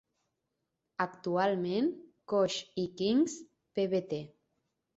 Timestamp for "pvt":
3.79-4.23